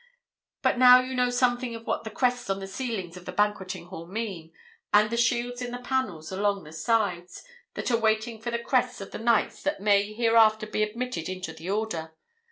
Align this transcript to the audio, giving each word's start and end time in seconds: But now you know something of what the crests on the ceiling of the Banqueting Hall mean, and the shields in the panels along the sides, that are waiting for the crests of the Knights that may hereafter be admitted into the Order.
But 0.63 0.79
now 0.79 0.99
you 0.99 1.13
know 1.13 1.29
something 1.29 1.75
of 1.75 1.85
what 1.85 2.05
the 2.05 2.09
crests 2.09 2.49
on 2.49 2.59
the 2.59 2.65
ceiling 2.65 3.15
of 3.15 3.25
the 3.25 3.31
Banqueting 3.31 3.89
Hall 3.89 4.07
mean, 4.07 4.51
and 4.91 5.11
the 5.11 5.15
shields 5.15 5.61
in 5.61 5.69
the 5.69 5.77
panels 5.77 6.31
along 6.31 6.63
the 6.63 6.73
sides, 6.73 7.43
that 7.75 7.91
are 7.91 7.99
waiting 7.99 8.41
for 8.41 8.49
the 8.49 8.57
crests 8.57 8.99
of 8.99 9.11
the 9.11 9.19
Knights 9.19 9.61
that 9.61 9.79
may 9.79 10.11
hereafter 10.11 10.65
be 10.65 10.81
admitted 10.81 11.29
into 11.29 11.53
the 11.53 11.69
Order. 11.69 12.15